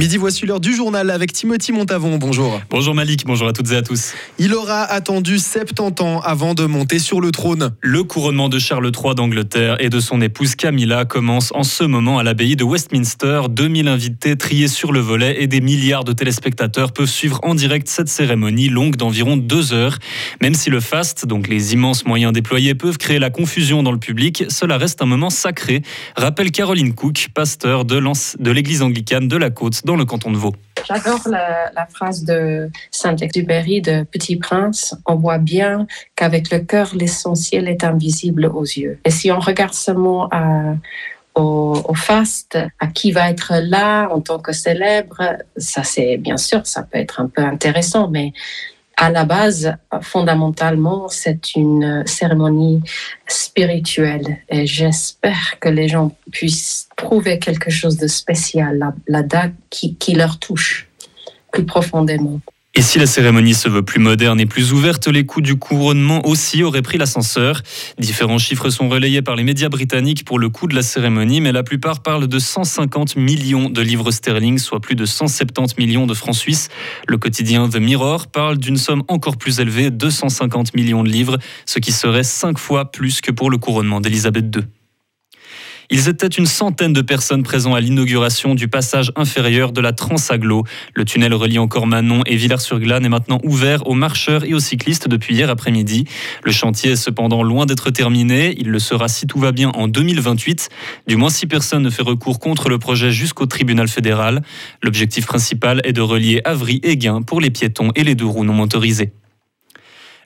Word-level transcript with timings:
Midi, 0.00 0.16
voici 0.16 0.46
l'heure 0.46 0.60
du 0.60 0.74
journal 0.74 1.10
avec 1.10 1.30
Timothy 1.30 1.72
Montavon. 1.72 2.16
Bonjour. 2.16 2.58
Bonjour 2.70 2.94
Malik, 2.94 3.26
bonjour 3.26 3.48
à 3.48 3.52
toutes 3.52 3.70
et 3.70 3.76
à 3.76 3.82
tous. 3.82 4.14
Il 4.38 4.54
aura 4.54 4.82
attendu 4.82 5.38
70 5.38 6.02
ans 6.02 6.20
avant 6.20 6.54
de 6.54 6.64
monter 6.64 6.98
sur 6.98 7.20
le 7.20 7.30
trône. 7.30 7.74
Le 7.82 8.02
couronnement 8.02 8.48
de 8.48 8.58
Charles 8.58 8.90
III 8.96 9.14
d'Angleterre 9.14 9.76
et 9.78 9.90
de 9.90 10.00
son 10.00 10.22
épouse 10.22 10.54
Camilla 10.54 11.04
commence 11.04 11.52
en 11.54 11.64
ce 11.64 11.84
moment 11.84 12.18
à 12.18 12.22
l'abbaye 12.22 12.56
de 12.56 12.64
Westminster. 12.64 13.42
2000 13.50 13.88
invités 13.88 14.38
triés 14.38 14.68
sur 14.68 14.90
le 14.90 15.00
volet 15.00 15.42
et 15.42 15.46
des 15.46 15.60
milliards 15.60 16.04
de 16.04 16.14
téléspectateurs 16.14 16.92
peuvent 16.92 17.04
suivre 17.04 17.38
en 17.42 17.54
direct 17.54 17.86
cette 17.86 18.08
cérémonie 18.08 18.70
longue 18.70 18.96
d'environ 18.96 19.36
deux 19.36 19.74
heures. 19.74 19.98
Même 20.40 20.54
si 20.54 20.70
le 20.70 20.80
faste, 20.80 21.26
donc 21.26 21.46
les 21.46 21.74
immenses 21.74 22.06
moyens 22.06 22.32
déployés, 22.32 22.74
peuvent 22.74 22.96
créer 22.96 23.18
la 23.18 23.28
confusion 23.28 23.82
dans 23.82 23.92
le 23.92 23.98
public, 23.98 24.44
cela 24.48 24.78
reste 24.78 25.02
un 25.02 25.06
moment 25.06 25.28
sacré, 25.28 25.82
rappelle 26.16 26.52
Caroline 26.52 26.94
Cook, 26.94 27.28
pasteur 27.34 27.84
de 27.84 28.50
l'église 28.50 28.80
anglicane 28.80 29.28
de 29.28 29.36
la 29.36 29.50
Côte 29.50 29.84
le 29.96 30.04
canton 30.04 30.30
de 30.30 30.36
Vaud. 30.36 30.54
J'adore 30.86 31.20
la, 31.28 31.86
phrase 31.92 32.24
de 32.24 32.70
Saint-Exupéry 32.90 33.80
de 33.80 34.02
Petit 34.04 34.36
Prince. 34.36 34.96
On 35.06 35.16
voit 35.16 35.38
bien 35.38 35.86
qu'avec 36.16 36.50
le 36.50 36.60
cœur, 36.60 36.90
l'essentiel 36.94 37.68
est 37.68 37.84
invisible 37.84 38.46
aux 38.46 38.64
yeux. 38.64 38.98
Et 39.04 39.10
si 39.10 39.30
on 39.30 39.38
regarde 39.38 39.74
seulement 39.74 40.28
à, 40.30 40.74
au, 41.34 41.80
au, 41.86 41.94
faste, 41.94 42.58
à 42.78 42.86
qui 42.86 43.12
va 43.12 43.30
être 43.30 43.52
là 43.62 44.08
en 44.08 44.20
tant 44.20 44.38
que 44.38 44.52
célèbre, 44.52 45.36
ça 45.56 45.82
c'est 45.84 46.16
bien 46.16 46.36
sûr, 46.36 46.66
ça 46.66 46.82
peut 46.82 46.98
être 46.98 47.20
un 47.20 47.28
peu 47.28 47.42
intéressant, 47.42 48.08
mais 48.08 48.32
à 49.00 49.10
la 49.10 49.24
base, 49.24 49.74
fondamentalement, 50.02 51.08
c'est 51.08 51.56
une 51.56 52.04
cérémonie 52.06 52.82
spirituelle 53.26 54.40
et 54.50 54.66
j'espère 54.66 55.58
que 55.58 55.70
les 55.70 55.88
gens 55.88 56.14
puissent 56.30 56.86
trouver 56.96 57.38
quelque 57.38 57.70
chose 57.70 57.96
de 57.96 58.06
spécial 58.06 58.92
là-dedans 59.08 59.52
qui, 59.70 59.94
qui 59.94 60.12
leur 60.12 60.38
touche 60.38 60.86
plus 61.50 61.64
profondément. 61.64 62.40
Et 62.76 62.82
si 62.82 63.00
la 63.00 63.06
cérémonie 63.06 63.54
se 63.54 63.68
veut 63.68 63.82
plus 63.82 63.98
moderne 63.98 64.38
et 64.38 64.46
plus 64.46 64.72
ouverte, 64.72 65.08
les 65.08 65.26
coûts 65.26 65.40
du 65.40 65.56
couronnement 65.56 66.24
aussi 66.24 66.62
auraient 66.62 66.82
pris 66.82 66.98
l'ascenseur. 66.98 67.62
Différents 67.98 68.38
chiffres 68.38 68.70
sont 68.70 68.88
relayés 68.88 69.22
par 69.22 69.34
les 69.34 69.42
médias 69.42 69.68
britanniques 69.68 70.24
pour 70.24 70.38
le 70.38 70.48
coût 70.50 70.68
de 70.68 70.76
la 70.76 70.82
cérémonie, 70.82 71.40
mais 71.40 71.50
la 71.50 71.64
plupart 71.64 72.00
parlent 72.00 72.28
de 72.28 72.38
150 72.38 73.16
millions 73.16 73.70
de 73.70 73.82
livres 73.82 74.12
sterling, 74.12 74.58
soit 74.58 74.78
plus 74.78 74.94
de 74.94 75.04
170 75.04 75.78
millions 75.78 76.06
de 76.06 76.14
francs 76.14 76.36
suisses. 76.36 76.68
Le 77.08 77.18
quotidien 77.18 77.68
The 77.68 77.76
Mirror 77.76 78.28
parle 78.28 78.56
d'une 78.56 78.76
somme 78.76 79.02
encore 79.08 79.36
plus 79.36 79.58
élevée, 79.58 79.90
250 79.90 80.72
millions 80.74 81.02
de 81.02 81.08
livres, 81.08 81.38
ce 81.66 81.80
qui 81.80 81.90
serait 81.90 82.22
cinq 82.22 82.56
fois 82.56 82.92
plus 82.92 83.20
que 83.20 83.32
pour 83.32 83.50
le 83.50 83.58
couronnement 83.58 84.00
d'Elisabeth 84.00 84.56
II. 84.56 84.62
Ils 85.92 86.08
étaient 86.08 86.28
une 86.28 86.46
centaine 86.46 86.92
de 86.92 87.02
personnes 87.02 87.42
présentes 87.42 87.74
à 87.74 87.80
l'inauguration 87.80 88.54
du 88.54 88.68
passage 88.68 89.10
inférieur 89.16 89.72
de 89.72 89.80
la 89.80 89.92
Transaglo. 89.92 90.62
Le 90.94 91.04
tunnel 91.04 91.34
reliant 91.34 91.64
encore 91.64 91.88
Manon 91.88 92.22
et 92.26 92.36
Villars-sur-Glane 92.36 93.04
est 93.04 93.08
maintenant 93.08 93.40
ouvert 93.42 93.84
aux 93.88 93.94
marcheurs 93.94 94.44
et 94.44 94.54
aux 94.54 94.60
cyclistes 94.60 95.08
depuis 95.08 95.34
hier 95.34 95.50
après-midi. 95.50 96.04
Le 96.44 96.52
chantier 96.52 96.92
est 96.92 96.96
cependant 96.96 97.42
loin 97.42 97.66
d'être 97.66 97.90
terminé. 97.90 98.54
Il 98.56 98.68
le 98.68 98.78
sera 98.78 99.08
si 99.08 99.26
tout 99.26 99.40
va 99.40 99.50
bien 99.50 99.70
en 99.70 99.88
2028. 99.88 100.68
Du 101.08 101.16
moins 101.16 101.28
si 101.28 101.48
personne 101.48 101.82
ne 101.82 101.90
fait 101.90 102.04
recours 102.04 102.38
contre 102.38 102.68
le 102.68 102.78
projet 102.78 103.10
jusqu'au 103.10 103.46
tribunal 103.46 103.88
fédéral. 103.88 104.42
L'objectif 104.84 105.26
principal 105.26 105.80
est 105.82 105.92
de 105.92 106.02
relier 106.02 106.40
Avry 106.44 106.78
et 106.84 106.96
Guin 106.96 107.22
pour 107.22 107.40
les 107.40 107.50
piétons 107.50 107.90
et 107.96 108.04
les 108.04 108.14
deux 108.14 108.26
roues 108.26 108.44
non 108.44 108.54
motorisées. 108.54 109.10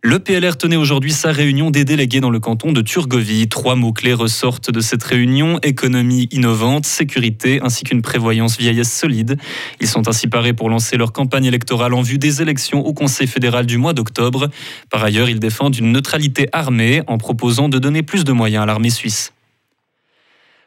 Le 0.07 0.19
PLR 0.19 0.59
tenait 0.59 0.77
aujourd'hui 0.77 1.13
sa 1.13 1.33
réunion 1.33 1.71
des 1.71 1.87
délégués 1.87 2.21
dans 2.21 2.29
le 2.29 2.39
canton 2.39 2.73
de 2.73 2.83
Turgovie. 2.83 3.49
Trois 3.49 3.75
mots-clés 3.75 4.13
ressortent 4.13 4.71
de 4.71 4.81
cette 4.81 5.03
réunion, 5.03 5.59
économie 5.63 6.29
innovante, 6.31 6.85
sécurité 6.85 7.59
ainsi 7.63 7.85
qu'une 7.85 8.03
prévoyance 8.03 8.59
vieillesse 8.59 8.93
solide. 8.93 9.39
Ils 9.81 9.87
sont 9.87 10.07
ainsi 10.07 10.27
parés 10.27 10.53
pour 10.53 10.69
lancer 10.69 10.99
leur 10.99 11.15
campagne 11.15 11.47
électorale 11.47 11.95
en 11.95 12.03
vue 12.03 12.19
des 12.19 12.43
élections 12.43 12.85
au 12.85 12.93
Conseil 12.93 13.27
fédéral 13.27 13.65
du 13.65 13.79
mois 13.79 13.95
d'octobre. 13.95 14.51
Par 14.91 15.03
ailleurs, 15.03 15.31
ils 15.31 15.41
défendent 15.41 15.79
une 15.79 15.93
neutralité 15.93 16.51
armée 16.53 17.01
en 17.07 17.17
proposant 17.17 17.71
de 17.71 17.79
donner 17.79 18.03
plus 18.03 18.25
de 18.25 18.33
moyens 18.33 18.65
à 18.65 18.67
l'armée 18.67 18.91
suisse. 18.91 19.33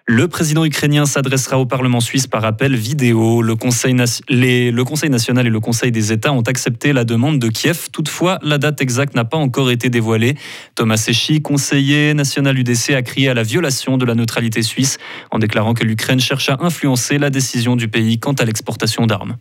Le 0.09 0.29
président 0.29 0.63
ukrainien 0.63 1.05
s'adressera 1.05 1.59
au 1.59 1.65
Parlement 1.65 1.99
suisse 1.99 2.27
par 2.27 2.45
appel 2.45 2.73
vidéo. 2.77 3.41
Le 3.41 3.57
Conseil, 3.57 3.93
national 3.93 5.45
et 5.45 5.49
le 5.49 5.59
Conseil 5.59 5.91
des 5.91 6.13
États 6.13 6.31
ont 6.31 6.43
accepté 6.43 6.93
la 6.93 7.03
demande 7.03 7.39
de 7.39 7.49
Kiev. 7.49 7.89
Toutefois, 7.91 8.39
la 8.41 8.57
date 8.57 8.79
exacte 8.79 9.15
n'a 9.15 9.25
pas 9.25 9.35
encore 9.35 9.69
été 9.69 9.89
dévoilée. 9.89 10.35
Thomas 10.75 10.95
Sechy, 10.95 11.41
conseiller 11.41 12.13
national 12.13 12.57
UDC, 12.57 12.91
a 12.91 13.01
crié 13.01 13.27
à 13.27 13.33
la 13.33 13.43
violation 13.43 13.97
de 13.97 14.05
la 14.05 14.15
neutralité 14.15 14.61
suisse 14.61 14.97
en 15.29 15.39
déclarant 15.39 15.73
que 15.73 15.83
l'Ukraine 15.83 16.21
cherche 16.21 16.47
à 16.47 16.55
influencer 16.61 17.17
la 17.17 17.29
décision 17.29 17.75
du 17.75 17.89
pays 17.89 18.17
quant 18.17 18.31
à 18.31 18.45
l'exportation 18.45 19.07
d'armes. 19.07 19.35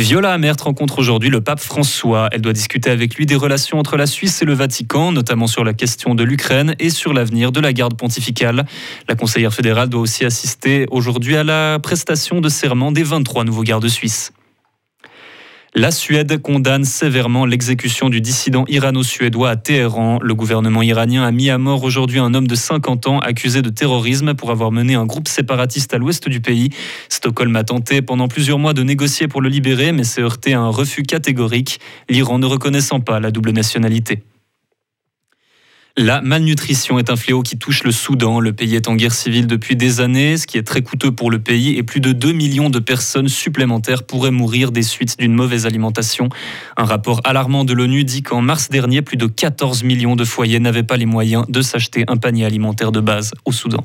Viola 0.00 0.32
Amert 0.32 0.56
rencontre 0.64 0.98
aujourd'hui 0.98 1.28
le 1.28 1.42
pape 1.42 1.60
François. 1.60 2.30
Elle 2.32 2.40
doit 2.40 2.54
discuter 2.54 2.90
avec 2.90 3.16
lui 3.16 3.26
des 3.26 3.36
relations 3.36 3.78
entre 3.78 3.98
la 3.98 4.06
Suisse 4.06 4.40
et 4.40 4.46
le 4.46 4.54
Vatican, 4.54 5.12
notamment 5.12 5.46
sur 5.46 5.62
la 5.62 5.74
question 5.74 6.14
de 6.14 6.24
l'Ukraine 6.24 6.74
et 6.78 6.88
sur 6.88 7.12
l'avenir 7.12 7.52
de 7.52 7.60
la 7.60 7.74
garde 7.74 7.98
pontificale. 7.98 8.64
La 9.08 9.14
conseillère 9.14 9.52
fédérale 9.52 9.90
doit 9.90 10.00
aussi 10.00 10.24
assister 10.24 10.86
aujourd'hui 10.90 11.36
à 11.36 11.44
la 11.44 11.78
prestation 11.80 12.40
de 12.40 12.48
serment 12.48 12.92
des 12.92 13.02
23 13.02 13.44
nouveaux 13.44 13.62
gardes 13.62 13.88
suisses. 13.88 14.32
La 15.76 15.92
Suède 15.92 16.42
condamne 16.42 16.84
sévèrement 16.84 17.46
l'exécution 17.46 18.08
du 18.08 18.20
dissident 18.20 18.64
irano-suédois 18.66 19.50
à 19.50 19.56
Téhéran. 19.56 20.18
Le 20.20 20.34
gouvernement 20.34 20.82
iranien 20.82 21.22
a 21.22 21.30
mis 21.30 21.48
à 21.48 21.58
mort 21.58 21.84
aujourd'hui 21.84 22.18
un 22.18 22.34
homme 22.34 22.48
de 22.48 22.56
50 22.56 23.06
ans 23.06 23.18
accusé 23.20 23.62
de 23.62 23.70
terrorisme 23.70 24.34
pour 24.34 24.50
avoir 24.50 24.72
mené 24.72 24.96
un 24.96 25.06
groupe 25.06 25.28
séparatiste 25.28 25.94
à 25.94 25.98
l'ouest 25.98 26.28
du 26.28 26.40
pays. 26.40 26.70
Stockholm 27.08 27.54
a 27.54 27.62
tenté 27.62 28.02
pendant 28.02 28.26
plusieurs 28.26 28.58
mois 28.58 28.72
de 28.72 28.82
négocier 28.82 29.28
pour 29.28 29.40
le 29.40 29.48
libérer, 29.48 29.92
mais 29.92 30.02
s'est 30.02 30.22
heurté 30.22 30.54
à 30.54 30.60
un 30.60 30.70
refus 30.70 31.04
catégorique, 31.04 31.78
l'Iran 32.08 32.40
ne 32.40 32.46
reconnaissant 32.46 32.98
pas 32.98 33.20
la 33.20 33.30
double 33.30 33.52
nationalité. 33.52 34.24
La 36.02 36.22
malnutrition 36.22 36.98
est 36.98 37.10
un 37.10 37.16
fléau 37.16 37.42
qui 37.42 37.58
touche 37.58 37.84
le 37.84 37.92
Soudan. 37.92 38.40
Le 38.40 38.54
pays 38.54 38.74
est 38.74 38.88
en 38.88 38.96
guerre 38.96 39.12
civile 39.12 39.46
depuis 39.46 39.76
des 39.76 40.00
années, 40.00 40.38
ce 40.38 40.46
qui 40.46 40.56
est 40.56 40.62
très 40.62 40.80
coûteux 40.80 41.12
pour 41.12 41.30
le 41.30 41.38
pays 41.38 41.76
et 41.76 41.82
plus 41.82 42.00
de 42.00 42.12
2 42.12 42.32
millions 42.32 42.70
de 42.70 42.78
personnes 42.78 43.28
supplémentaires 43.28 44.04
pourraient 44.04 44.30
mourir 44.30 44.72
des 44.72 44.80
suites 44.80 45.18
d'une 45.18 45.34
mauvaise 45.34 45.66
alimentation. 45.66 46.30
Un 46.78 46.84
rapport 46.84 47.20
alarmant 47.24 47.66
de 47.66 47.74
l'ONU 47.74 48.04
dit 48.04 48.22
qu'en 48.22 48.40
mars 48.40 48.70
dernier, 48.70 49.02
plus 49.02 49.18
de 49.18 49.26
14 49.26 49.82
millions 49.82 50.16
de 50.16 50.24
foyers 50.24 50.58
n'avaient 50.58 50.84
pas 50.84 50.96
les 50.96 51.04
moyens 51.04 51.44
de 51.50 51.60
s'acheter 51.60 52.04
un 52.08 52.16
panier 52.16 52.46
alimentaire 52.46 52.92
de 52.92 53.00
base 53.00 53.32
au 53.44 53.52
Soudan. 53.52 53.84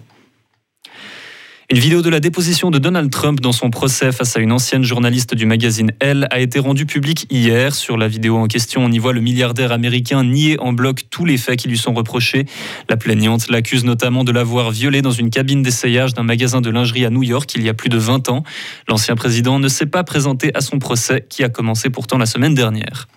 Une 1.76 1.82
vidéo 1.82 2.02
de 2.02 2.10
la 2.10 2.22
déposition 2.22 2.72
de 2.72 2.80
Donald 2.80 3.12
Trump 3.12 3.42
dans 3.42 3.52
son 3.52 3.70
procès 3.70 4.14
face 4.14 4.38
à 4.38 4.40
une 4.40 4.54
ancienne 4.54 4.84
journaliste 4.84 5.36
du 5.36 5.46
magazine 5.46 5.92
Elle 6.00 6.26
a 6.32 6.40
été 6.40 6.58
rendue 6.58 6.86
publique 6.86 7.28
hier. 7.30 7.76
Sur 7.76 7.98
la 7.98 8.08
vidéo 8.08 8.38
en 8.38 8.48
question, 8.48 8.86
on 8.86 8.90
y 8.94 8.98
voit 8.98 9.12
le 9.12 9.20
milliardaire 9.20 9.74
américain 9.74 10.24
nier 10.24 10.58
en 10.62 10.72
bloc 10.72 11.02
tous 11.10 11.26
les 11.26 11.36
faits 11.36 11.60
qui 11.60 11.68
lui 11.68 11.78
sont 11.78 11.94
reprochés. 11.94 12.46
La 12.88 12.96
plaignante 12.96 13.50
l'accuse 13.50 13.84
notamment 13.84 14.24
de 14.24 14.32
l'avoir 14.32 14.72
violée 14.72 15.02
dans 15.02 15.12
une 15.12 15.30
cabine 15.30 15.64
d'essayage 15.64 16.14
d'un 16.14 16.24
magasin 16.24 16.62
de 16.62 16.70
lingerie 16.70 17.04
à 17.04 17.10
New 17.10 17.24
York 17.24 17.54
il 17.56 17.64
y 17.64 17.68
a 17.68 17.74
plus 17.74 17.90
de 17.90 17.98
20 17.98 18.30
ans. 18.30 18.44
L'ancien 18.88 19.18
président 19.18 19.60
ne 19.60 19.68
s'est 19.68 19.86
pas 19.86 20.06
présenté 20.06 20.56
à 20.56 20.62
son 20.62 20.80
procès 20.80 21.26
qui 21.28 21.44
a 21.44 21.50
commencé 21.50 21.90
pourtant 21.90 22.18
la 22.18 22.26
semaine 22.26 22.56
dernière. 22.56 23.10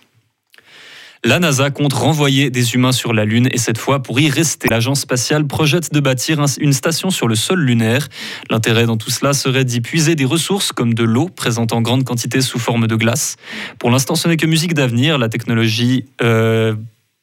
La 1.25 1.39
NASA 1.39 1.69
compte 1.69 1.91
renvoyer 1.91 2.49
des 2.49 2.75
humains 2.75 2.93
sur 2.93 3.11
la 3.11 3.25
Lune 3.25 3.49
et 3.51 3.57
cette 3.57 3.77
fois 3.77 4.01
pour 4.01 4.21
y 4.21 4.29
rester. 4.29 4.69
L'agence 4.69 5.01
spatiale 5.01 5.45
projette 5.45 5.93
de 5.93 5.99
bâtir 5.99 6.41
une 6.61 6.71
station 6.71 7.09
sur 7.09 7.27
le 7.27 7.35
sol 7.35 7.59
lunaire. 7.59 8.07
L'intérêt 8.49 8.85
dans 8.85 8.95
tout 8.95 9.09
cela 9.09 9.33
serait 9.33 9.65
d'y 9.65 9.81
puiser 9.81 10.15
des 10.15 10.23
ressources 10.23 10.71
comme 10.71 10.93
de 10.93 11.03
l'eau 11.03 11.27
présente 11.27 11.73
en 11.73 11.81
grande 11.81 12.05
quantité 12.05 12.39
sous 12.39 12.57
forme 12.57 12.87
de 12.87 12.95
glace. 12.95 13.35
Pour 13.79 13.91
l'instant, 13.91 14.15
ce 14.15 14.29
n'est 14.29 14.37
que 14.37 14.45
musique 14.45 14.73
d'avenir. 14.73 15.17
La 15.17 15.27
technologie 15.27 16.05
euh, 16.21 16.75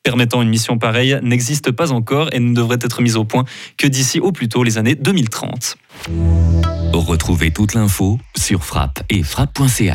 permettant 0.02 0.42
une 0.42 0.50
mission 0.50 0.76
pareille 0.76 1.18
n'existe 1.22 1.72
pas 1.72 1.90
encore 1.90 2.28
et 2.32 2.38
ne 2.38 2.54
devrait 2.54 2.78
être 2.82 3.00
mise 3.00 3.16
au 3.16 3.24
point 3.24 3.46
que 3.78 3.86
d'ici 3.86 4.20
au 4.20 4.30
plus 4.30 4.50
tôt 4.50 4.62
les 4.62 4.76
années 4.76 4.94
2030. 4.94 5.78
Retrouvez 6.92 7.50
toute 7.50 7.72
l'info 7.72 8.18
sur 8.36 8.62
frappe 8.62 9.02
et 9.08 9.22
frappe.ch. 9.22 9.90